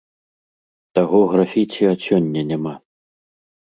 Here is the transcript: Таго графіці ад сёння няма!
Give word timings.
Таго 1.01 1.21
графіці 1.35 1.81
ад 1.93 1.99
сёння 2.09 2.49
няма! 2.53 2.79